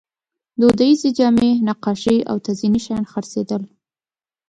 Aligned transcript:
دودیزې 0.59 1.09
جامې، 1.17 1.49
نقاشۍ 1.67 2.17
او 2.29 2.35
تزییني 2.45 2.79
شیان 2.85 3.03
خرڅېدل. 3.11 3.63